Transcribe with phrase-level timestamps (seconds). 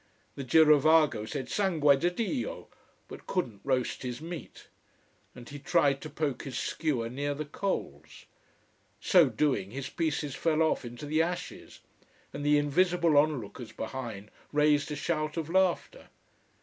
[0.33, 2.69] The girovago said Sangue di Dio,
[3.07, 4.67] but couldn't roast his meat!
[5.35, 8.25] And he tried to poke his skewer near the coals.
[8.99, 11.81] So doing his pieces fell off into the ashes,
[12.33, 16.09] and the invisible onlookers behind raised a shout of laughter.